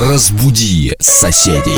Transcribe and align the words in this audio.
Разбуди 0.00 0.96
соседей. 0.98 1.76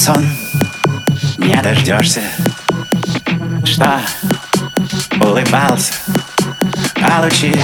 Сон 0.00 0.26
не 1.36 1.54
дождешься. 1.60 2.22
Что, 3.66 4.00
улыбался? 5.20 5.92
Получи 6.94 7.54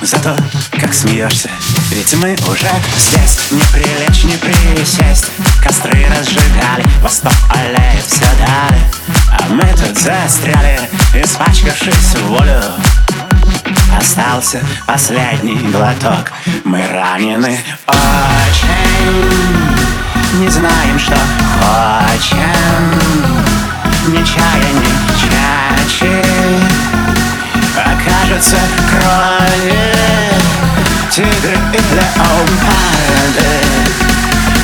за 0.00 0.18
то, 0.20 0.34
как 0.80 0.94
смеешься. 0.94 1.50
Ведь 1.90 2.14
мы 2.14 2.32
уже 2.48 2.70
здесь 2.96 3.38
Не 3.50 3.60
прилечь, 3.74 4.24
не 4.24 4.36
присесть 4.38 5.26
Костры 5.62 6.06
разжигали 6.06 6.84
Восток 7.02 7.34
аллеет 7.50 8.06
все 8.06 8.24
дали 8.38 8.80
А 9.30 9.42
мы 9.50 9.64
тут 9.74 9.98
застряли 9.98 10.80
Испачкавшись 11.14 12.14
в 12.14 12.26
волю 12.28 12.62
Остался 13.98 14.62
последний 14.86 15.58
глоток 15.70 16.32
Мы 16.64 16.86
ранены 16.88 17.58
очень 17.86 18.72
Не 20.38 20.48
знаем, 20.48 20.98
что 20.98 21.14
хочем. 21.60 22.40
Ни 24.08 24.24
чая, 24.24 24.72
ни 24.72 24.92
чачи. 25.20 26.22
Окажется 27.76 28.56
крови 28.90 29.92
Тигры 31.10 31.58
и 31.72 31.80
леопарды. 31.94 33.50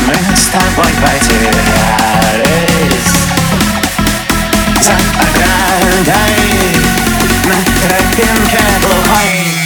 Мы 0.06 0.14
с 0.34 0.46
тобой 0.46 0.92
потерялись. 1.02 2.38
За 4.80 4.96
оградой 5.20 6.32
На 7.44 7.58
тропинке 7.82 8.62
глухой 8.80 9.57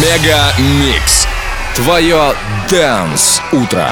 Мега 0.00 0.54
Микс. 0.58 1.26
Твое 1.74 2.34
Дэнс 2.70 3.42
Утро. 3.52 3.90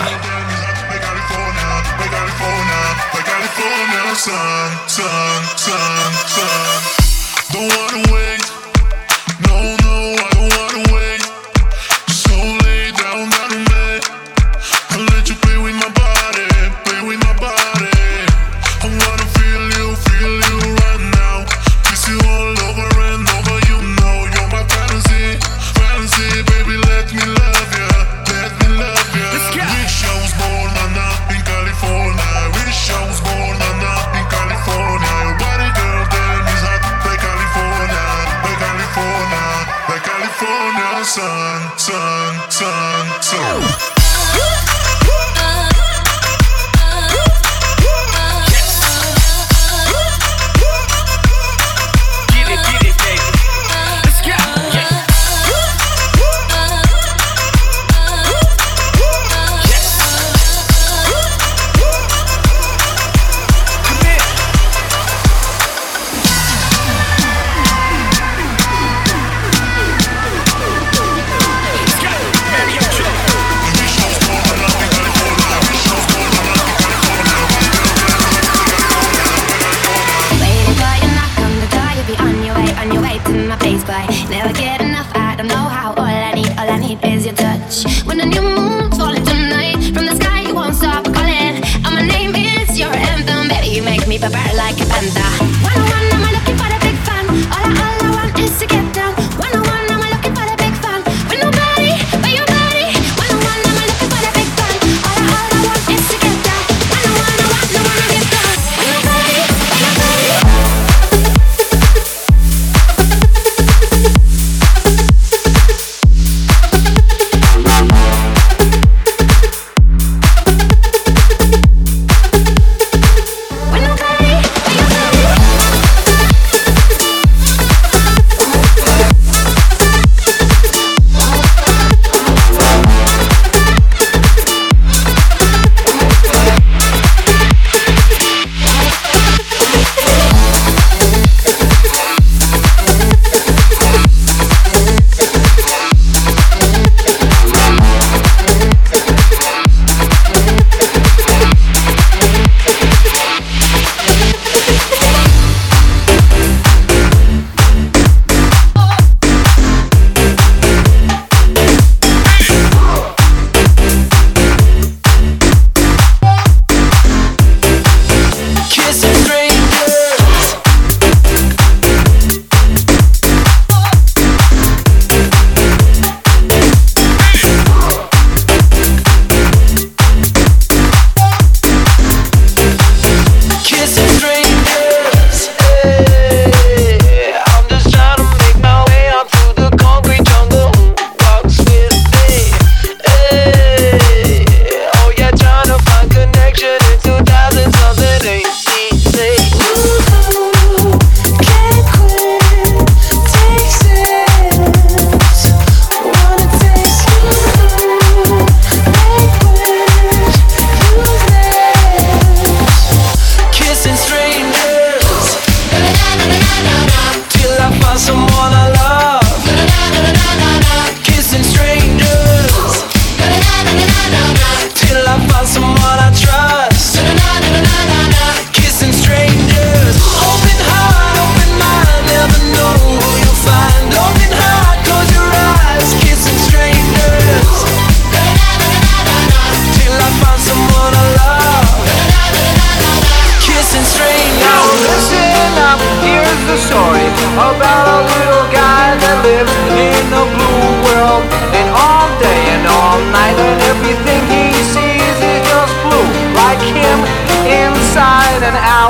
Sun, 4.15 4.71
sun, 4.89 5.45
sun, 5.57 6.13
sun. 6.27 6.83
Don't 7.53 7.69
wanna 7.69 8.13
wait. 8.13 8.43
No. 9.47 9.78
sun, 41.19 41.79
sun, 41.79 42.51
sun, 42.51 43.23
sun. 43.23 43.98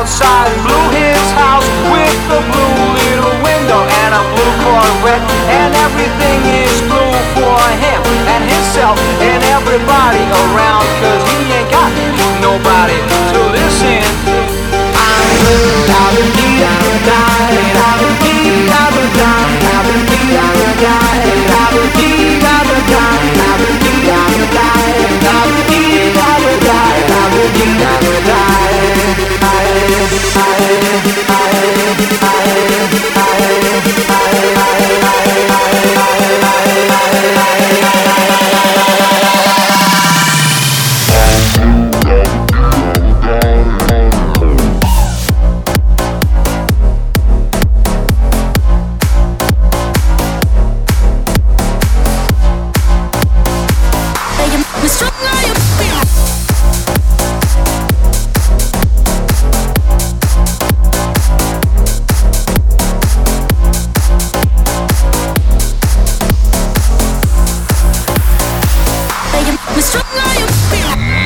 outside 0.08 0.48
and 0.48 0.62
blew 0.64 0.86
his 0.96 1.26
house 1.36 1.68
with 1.92 2.16
the 2.32 2.40
blue 2.48 2.80
little 2.96 3.36
window 3.44 3.80
and 4.00 4.16
a 4.16 4.22
blue 4.32 4.54
Corvette. 4.64 5.20
And 5.52 5.74
everything 5.84 6.40
is 6.64 6.80
blue 6.88 7.12
for 7.36 7.60
him 7.76 8.00
and 8.32 8.42
himself 8.48 8.96
and 9.20 9.42
everybody 9.52 10.24
around, 10.48 10.86
cause 11.04 11.22
he 11.28 11.52
ain't 11.52 11.70
got 11.70 11.92
nobody 12.40 12.96
to 13.32 13.38
listen 13.52 14.27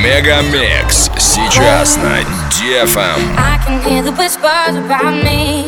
Мегамикс 0.03 1.09
сейчас 1.17 1.97
на 1.97 2.21
DFM. 2.49 3.37
I 3.37 3.57
can 3.65 3.81
hear 3.81 4.03
the 4.03 4.11
whispers 4.11 4.75
about 4.75 5.23
me, 5.23 5.65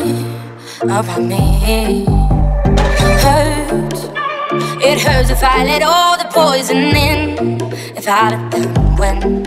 about 0.82 1.22
me. 1.22 2.06
It 4.82 5.02
hurts 5.02 5.30
if 5.30 5.44
I 5.44 5.66
let 5.66 5.82
all 5.84 6.18
the 6.18 6.26
poison 6.32 6.96
in 6.96 7.65
out 8.08 8.34
of 8.34 8.52
them 8.52 8.98
when 8.98 9.44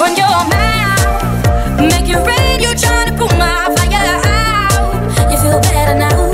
Run 0.00 0.16
your 0.16 0.26
mouth, 0.26 1.78
make 1.78 2.08
it 2.08 2.26
rain, 2.26 2.60
you're 2.60 2.74
trying 2.74 3.10
to 3.10 3.16
put 3.16 3.30
my 3.38 3.72
fire 3.76 4.20
out. 4.24 5.30
You 5.30 5.38
feel 5.38 5.60
better 5.60 5.98
now. 5.98 6.33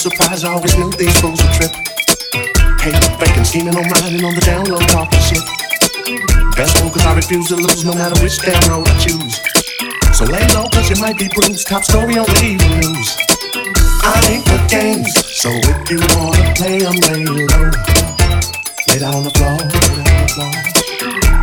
Surprise, 0.00 0.44
I 0.44 0.52
always 0.56 0.72
knew 0.78 0.90
these 0.96 1.12
fools 1.20 1.36
would 1.44 1.52
trip. 1.60 1.72
Hate 2.80 2.96
faking, 3.20 3.44
scheming 3.44 3.76
on 3.76 3.84
mine 3.84 4.24
on 4.24 4.32
the 4.32 4.40
down 4.40 4.64
low, 4.64 4.80
talking 4.88 5.20
shit. 5.20 5.44
Best 6.56 6.80
one, 6.80 6.88
cause 6.88 7.04
I 7.04 7.12
refuse 7.14 7.48
to 7.48 7.56
lose 7.56 7.84
no 7.84 7.92
matter 7.92 8.16
which 8.24 8.40
damn 8.40 8.56
road 8.72 8.88
I 8.88 8.96
choose. 8.96 9.36
So 10.16 10.24
lay 10.24 10.40
low, 10.56 10.72
cause 10.72 10.88
you 10.88 10.96
might 11.04 11.18
be 11.20 11.28
bruised. 11.28 11.68
Top 11.68 11.84
story 11.84 12.16
on 12.16 12.24
the 12.24 12.40
evening 12.40 12.80
news. 12.80 13.12
I 14.00 14.16
ain't 14.32 14.44
for 14.48 14.60
games, 14.72 15.12
so 15.36 15.52
if 15.52 15.92
you 15.92 16.00
wanna 16.16 16.48
play, 16.56 16.80
I'm 16.80 16.96
lay 17.04 17.20
low. 17.20 17.68
Lay 18.88 18.98
down 19.04 19.20
on 19.20 19.24
the 19.28 19.32
floor, 19.36 19.52
lay 19.60 19.84
down 20.00 20.08
on 20.08 20.24
the 20.24 20.32
floor. 20.32 20.52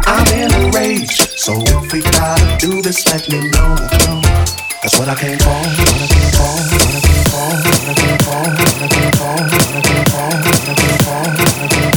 I'm 0.09 0.25
in 0.33 0.49
a 0.49 0.71
rage, 0.73 1.13
so 1.37 1.53
if 1.61 1.93
we 1.93 2.01
gotta 2.01 2.57
do 2.57 2.81
this, 2.81 3.05
let 3.05 3.21
me 3.29 3.37
know. 3.53 3.77
That's 4.81 4.97
what 4.97 5.09
I 5.09 5.13
came 5.13 5.37
for, 5.37 5.53
what 5.53 6.01
I 6.01 6.09
came 6.09 6.31
for, 6.33 6.57
what 6.57 6.89
I 6.89 7.01
came 7.05 7.25
for, 7.29 7.66
Thank 7.87 8.21
you. 11.85 11.96